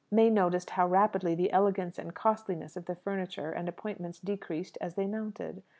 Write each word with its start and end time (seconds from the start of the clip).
May 0.09 0.31
noticed 0.31 0.71
how 0.71 0.87
rapidly 0.87 1.35
the 1.35 1.51
elegance 1.51 1.99
and 1.99 2.15
costliness 2.15 2.75
of 2.75 2.85
the 2.85 2.95
furniture 2.95 3.51
and 3.51 3.69
appointments 3.69 4.19
decreased 4.19 4.75
as 4.81 4.95
they 4.95 5.05
mounted. 5.05 5.61